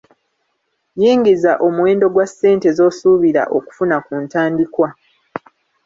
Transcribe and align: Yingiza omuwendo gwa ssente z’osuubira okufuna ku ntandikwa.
Yingiza 1.01 1.51
omuwendo 1.67 2.05
gwa 2.13 2.25
ssente 2.29 2.67
z’osuubira 2.77 3.43
okufuna 3.57 3.97
ku 4.05 4.13
ntandikwa. 4.23 4.87